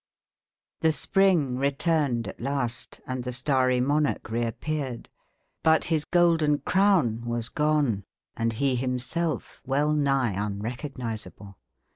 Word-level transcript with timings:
The 0.79 0.93
spring 0.93 1.57
returned 1.59 2.27
at 2.27 2.41
last, 2.41 3.01
and 3.05 3.23
the 3.23 3.31
starry 3.31 3.79
monarch 3.79 4.31
reappeared, 4.31 5.09
but 5.61 5.83
his 5.83 6.05
golden 6.05 6.57
crown 6.57 7.21
was 7.27 7.49
gone, 7.49 8.05
and 8.35 8.53
he 8.53 8.75
himself 8.75 9.61
well 9.63 9.93
nigh 9.93 10.31
unrecognisable. 10.33 11.59